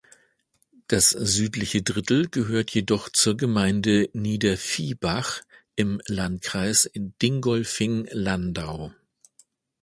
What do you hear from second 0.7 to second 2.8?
Das südliche Drittel gehört